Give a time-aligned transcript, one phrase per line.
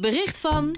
[0.00, 0.76] Bericht van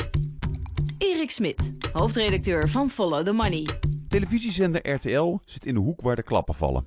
[0.99, 3.67] Erik Smit, hoofdredacteur van Follow the Money.
[4.09, 6.87] Televisiezender RTL zit in de hoek waar de klappen vallen.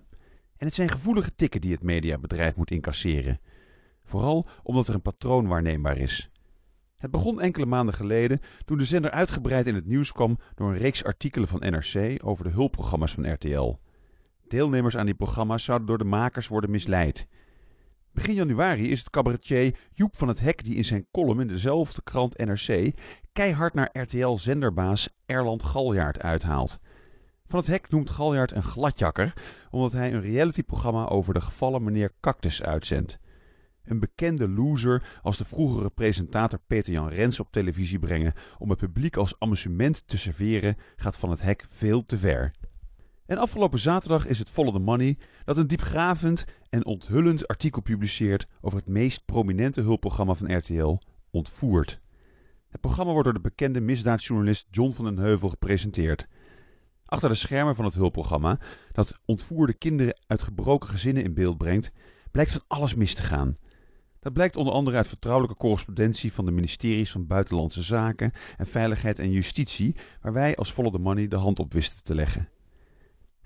[0.58, 3.40] En het zijn gevoelige tikken die het mediabedrijf moet incasseren.
[4.04, 6.30] Vooral omdat er een patroon waarneembaar is.
[6.98, 10.78] Het begon enkele maanden geleden toen de zender uitgebreid in het nieuws kwam door een
[10.78, 13.78] reeks artikelen van NRC over de hulpprogramma's van RTL.
[14.48, 17.28] Deelnemers aan die programma's zouden door de makers worden misleid.
[18.14, 22.02] Begin januari is het cabaretier Joep van het Hek die in zijn column in dezelfde
[22.04, 22.94] krant NRC
[23.34, 26.80] keihard naar RTL-zenderbaas Erland Galjaard uithaalt.
[27.48, 29.34] Van het Hek noemt Galjaard een gladjakker
[29.70, 33.20] omdat hij een realityprogramma over de gevallen meneer Cactus uitzendt.
[33.84, 39.18] Een bekende loser als de vroegere presentator Peter-Jan Rens op televisie brengen om het publiek
[39.18, 42.52] als amusement te serveren gaat Van het Hek veel te ver.
[43.32, 48.46] En afgelopen zaterdag is het Follow the Money dat een diepgravend en onthullend artikel publiceert
[48.62, 50.98] over het meest prominente hulpprogramma van RTL,
[51.30, 52.00] Ontvoerd.
[52.70, 56.28] Het programma wordt door de bekende misdaadjournalist John van den Heuvel gepresenteerd.
[57.06, 58.60] Achter de schermen van het hulpprogramma,
[58.92, 61.92] dat ontvoerde kinderen uit gebroken gezinnen in beeld brengt,
[62.32, 63.58] blijkt van alles mis te gaan.
[64.20, 69.20] Dat blijkt onder andere uit vertrouwelijke correspondentie van de ministeries van Buitenlandse Zaken en Veiligheid
[69.20, 72.50] en Justitie, waar wij als Follow the Money de hand op wisten te leggen.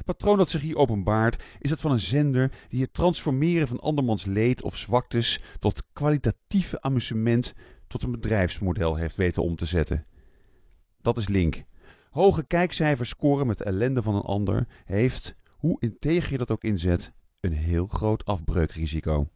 [0.05, 3.79] Het patroon dat zich hier openbaart is dat van een zender die het transformeren van
[3.79, 7.53] andermans leed of zwaktes tot kwalitatieve amusement
[7.87, 10.05] tot een bedrijfsmodel heeft weten om te zetten.
[11.01, 11.63] Dat is Link.
[12.09, 16.63] Hoge kijkcijfers scoren met de ellende van een ander heeft, hoe integer je dat ook
[16.63, 19.27] inzet, een heel groot afbreukrisico.